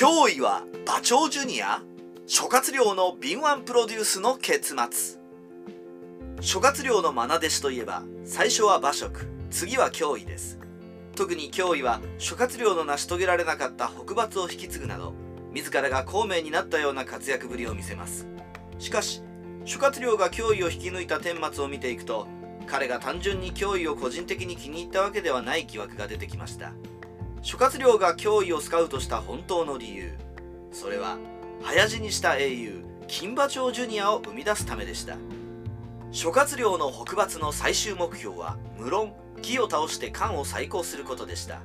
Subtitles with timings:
[0.00, 1.82] 脅威は馬長ジュニア？
[2.26, 5.20] 諸葛亮の敏腕プロデュースの結末。
[6.40, 9.10] 諸葛亮の愛弟子といえば最初は馬謖。
[9.50, 10.58] 次は脅威です。
[11.14, 15.12] 特に脅威は諸葛亮の成し遂げられなかった北伐を引き継ぐなど
[15.52, 18.26] 自らが孔明になったような活躍ぶりを見せます。
[18.78, 19.22] しかし
[19.66, 22.26] 諸葛亮が脅威を引き抜いた顛末を見ていくと
[22.66, 26.72] 彼が単純に脅威を個人的に気に入ったわけではない疑惑が出てきました。
[27.42, 30.12] 諸葛亮が脅威をスカウトした本当の理由。
[30.72, 31.16] それは
[31.62, 35.16] 早死にした英雄金馬町ジュニアを生み出すためでした。
[36.12, 41.60] 諸葛亮の北伐の最終目標は無論義を倒して漢を再興することでした。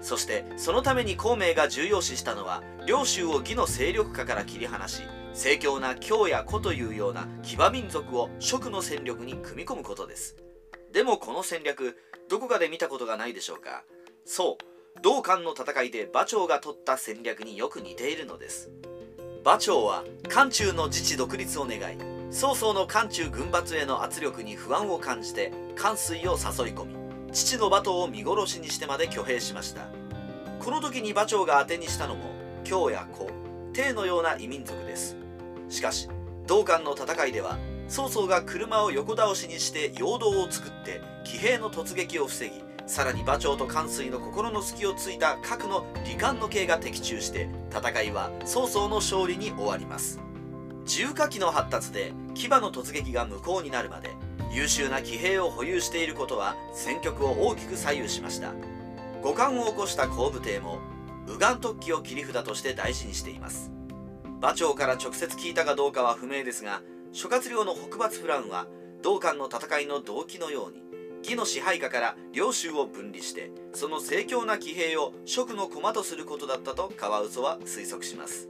[0.00, 5.02] そしてそのために孔明が重要視したのは領州を義の勢力下から切り離し
[5.34, 10.36] 盛況な京や古というような騎馬民族を蜀の戦力に組み込むことです。
[10.92, 11.98] でもこの戦略
[12.30, 13.84] どこかで見たことがないでしょうか？
[14.24, 14.64] そう
[15.02, 18.70] 同漢の戦いで馬長が取った戦略によく似ているのです。
[19.42, 21.96] 馬長は漢中の自治独立を願い
[22.30, 26.94] 曹操の漢中軍閥への圧力に不安を感じて関水を誘い込み
[27.32, 29.88] 父の馬頭を見殺しにしてまで挙兵しました。
[30.58, 32.30] この時に馬長が当てにしたのも
[32.64, 33.30] 京や古
[33.72, 35.16] 帝のような異民族です。
[35.70, 36.08] しかし
[36.46, 50.18] 同漢の戦いでは曹操が車を横倒しにして陽動を作って騎兵の突撃を防ぎさらに馬長と関水の心の隙をついた核の離間の計が的中して戦いは曹操の勝利に終わります。
[50.86, 54.10] 重火器の発達で騎馬の突撃が無効になるまで
[54.52, 58.54] 優秀な騎兵を保有していることは戦局を大きく左右しました。
[59.22, 60.80] 五冠を起こした後部帝も
[61.28, 63.70] 右岸突起を切り札として大事にしています。
[64.40, 68.66] 馬長から直接聞いたかどうかは不明ですが諸葛亮の北伐プランは
[69.00, 70.89] 同漢の戦いの動機のように
[71.22, 78.48] 義の支配下から領州を分離してその盛況な騎兵を蜀の駒とすることだったとカワウソは推測します。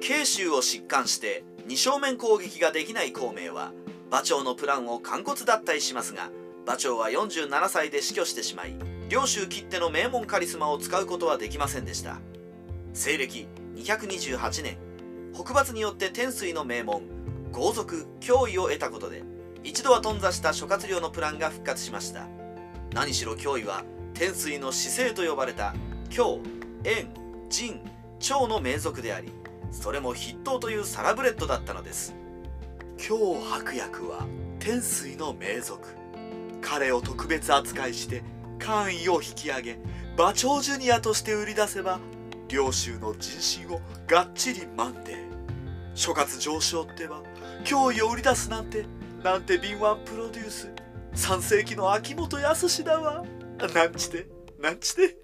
[0.00, 3.72] 慶州を疾患して二正面攻撃ができない孔明は
[4.10, 6.30] 馬長のプランを完骨脱退しますが
[6.66, 8.74] 馬長は47歳で死去してしまい
[9.08, 12.18] 領州切手の名門カリスマを使うことはできませんでした。
[12.94, 13.46] 西暦
[13.76, 14.76] 228年
[15.34, 17.02] 北伐によって天水の名門
[17.52, 19.22] 豪族脅威を得たことで
[19.64, 22.26] 一度は頓挫した諸葛亮のプランが復活しました。
[22.92, 23.84] 何しろ脅威は
[24.14, 25.74] 天水の死生と呼ばれた
[26.10, 26.40] 京
[26.84, 27.08] 燕
[27.48, 27.80] 陳
[28.20, 29.32] 趙の名族であり
[29.70, 32.14] それも筆頭というサラブレッドだったのです。
[32.98, 34.26] 京白役は
[34.58, 35.88] 天水の名族。
[36.60, 38.22] 彼を特別扱いして
[38.58, 39.78] 官位を引き上げ
[40.16, 41.98] 馬長ジュニアとして売り出せば
[42.48, 45.16] 領州の人心をがっちり満で
[45.94, 47.20] 諸葛上昇ってば
[47.64, 48.86] 脅威を売り出すなんて
[49.22, 50.72] なんて敏腕プロデュース。
[51.14, 53.24] 3世紀の秋元康だわ。
[53.72, 54.26] なんちて？
[54.58, 55.16] なんちて？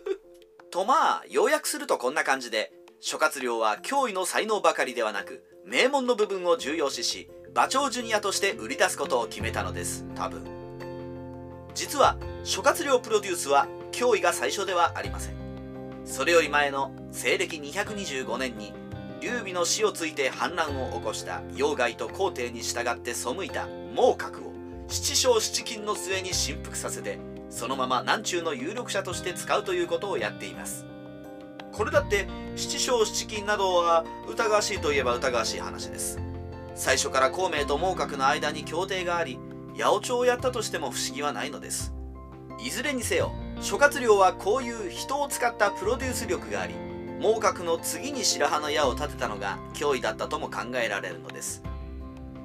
[0.70, 10.04] とまあ要約するとこんな感じで諸葛亮は脅威の才能ばかりではなく名門の部分を重要視し馬長ジュニアとして売り出すことを決めたのです。
[10.14, 10.44] 多分。
[11.74, 15.34] 実は諸葛亮プロデュースは脅威が最初ではありません。
[16.04, 18.74] それより前の西暦225年に
[19.20, 24.52] 劉備の死をついて反乱を起こした妖害と皇帝に従って背いた孟獲を
[24.88, 27.18] 七将七金の末に振幅させて
[27.50, 30.86] そのまま南中の有力者として使うということをやっています。
[31.72, 32.26] これだって
[32.56, 36.18] 七将七金などは疑わしいといえば疑わしい話です。
[36.74, 39.38] 最初から孔明と孟獲の間に協定があり
[39.76, 41.92] 八百長をやったとしても不思議はないのです。
[42.64, 46.74] いずれにせよ諸葛亮はこういう人を使ったプロデュース力があり
[47.20, 51.62] 孟獲の次に白羽の矢を立てたのが脅威だったとも考えられるのです。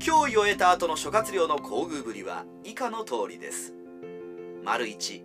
[0.00, 3.74] 脅威を得た後の諸葛亮の厚遇ぶりは以下の通りです。
[4.64, 5.22] 丸1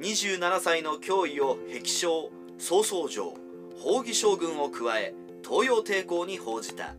[0.00, 3.34] 27歳の脅威を壁将曹操城
[3.76, 6.94] 宝義将軍を加え東洋帝国に報じた。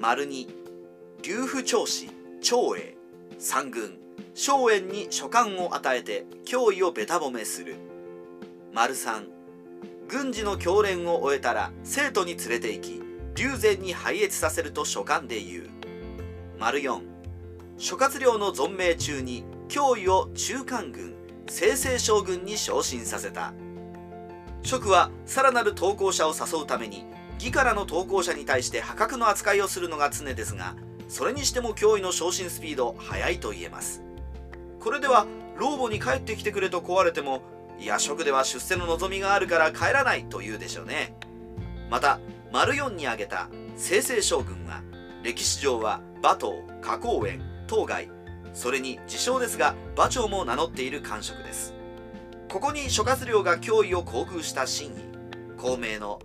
[0.00, 0.48] 丸2
[1.22, 2.10] 劉府長子
[2.42, 2.96] 長英。
[3.38, 3.98] 三軍。
[4.34, 7.76] 荘園に書簡を与えて脅威をべた褒めする。
[8.72, 9.33] 丸3
[10.14, 13.02] 軍事の教練を終えたら生徒に連れて行き
[13.34, 15.68] 龍禅に拝謁させると書簡で言う。
[16.56, 17.00] 丸4
[17.78, 21.16] 諸葛亮の存命中に脅威を中間軍
[21.48, 23.54] 清々将軍に昇進させた。
[24.62, 27.04] 職はさらなる投稿者を誘うために
[27.40, 30.76] 義からの投稿者に対して破格の扱いをするのが常ですが
[31.08, 34.00] それにしても脅威の昇進スピード速いと言えます。
[34.78, 35.26] これでは
[35.58, 37.42] 老母に帰ってきてくれと壊れても
[37.78, 41.16] いや職では出世の望みがあるから帰らないと言うでしょうね。
[41.90, 42.20] また
[42.52, 44.82] 丸4に挙げた清々将軍は
[45.22, 48.10] 歴史上は馬頭花公園当該
[48.52, 51.74] それに自称ですが馬長も名乗っている官職です。
[52.50, 54.92] ここに諸葛亮が脅威を航空した真意
[55.56, 56.20] 孔明の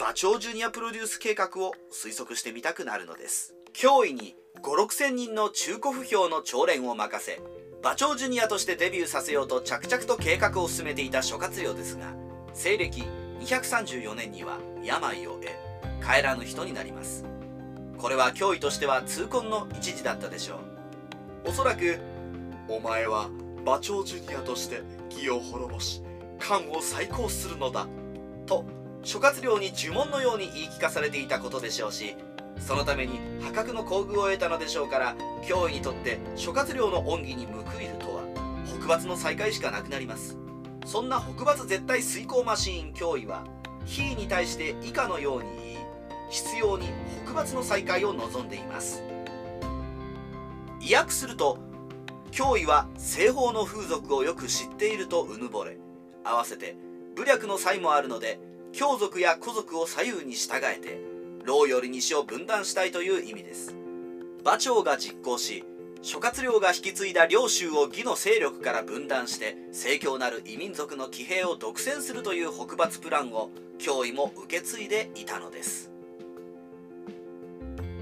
[0.00, 3.54] 馬長ジュニアプロデュース計画を推測してみたくなるのです。
[3.74, 7.40] 脅威に5 6千人の中古不評の長連を任せ
[7.80, 12.12] 馬長ジュニアとしてデビューさせようと着々と計画を進めていた諸葛亮ですが
[12.52, 13.04] 西暦
[13.40, 15.46] 234年には病を得
[16.04, 17.24] 帰らぬ人になります。
[17.98, 21.50] これは脅威としては痛恨の一時だったでしょう。
[21.50, 21.98] おそらく
[22.68, 23.28] お前は
[23.62, 26.02] 馬長ジュニアとして義を滅ぼし
[26.38, 27.86] 漢を再興するのだ
[28.46, 28.64] と
[29.02, 32.16] 諸葛亮に呪文のように言い聞かされていたことでしょうし
[32.60, 38.22] そのために破格の厚遇を得たのでしょうから脅威にとって諸葛亮の恩義に報いるとは
[38.66, 40.36] 北伐の再開しかなくなります。
[40.84, 43.44] そんな北伐絶対遂行マシーン脅威は
[43.84, 45.76] 非に対して以下のように言い
[46.30, 46.88] 必要に
[47.24, 49.02] 北伐の再開を望んでいます。
[50.80, 51.58] 意訳すると
[52.30, 55.78] 脅威は西方の風俗をよく知っているとうぬぼれ
[56.24, 56.76] 合わせて
[57.16, 58.38] 武略の際もあるので
[58.72, 61.00] 強族や古族を左右に従えて
[61.44, 63.74] 老より西を分断したいという意味です。
[64.42, 65.64] 馬長が実行し
[66.00, 75.90] 諸葛亮が引き継いだ領州を義の勢力から分断して盛況なる異民族の騎兵を独占するという北伐プランを脅威も受け継いでいたのです。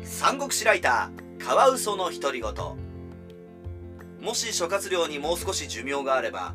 [0.05, 2.53] 三国志ライターカワウソの独り言
[4.21, 6.55] もし諸葛亮にもう少し寿命があれば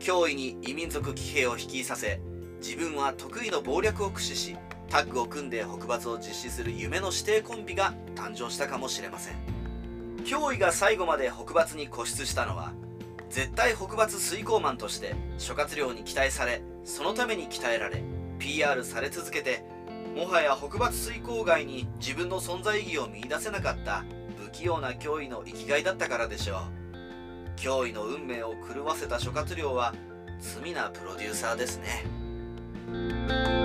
[0.00, 2.20] 脅威に異民族騎兵を率いさせ
[2.60, 4.56] 自分は得意の謀略を駆使し
[4.88, 9.36] タッグを組んで北伐を実施する夢の指定コンビが誕生したかもしれません。
[10.24, 12.72] 脅威が最後まで北伐に固執したのは
[13.28, 18.02] 絶対北伐遂行マンとして諸葛亮に期待されそのために鍛えられ
[18.38, 19.64] PR され続けて
[20.16, 24.04] もはや北伐遂行外に自分の存在意義を見いだせなかった
[24.38, 26.84] 不器用な脅威の生きがいだったからでしょう。
[27.56, 29.94] 脅威の運命を狂わせた諸葛亮は
[30.40, 33.63] 罪なプロデューサーですね。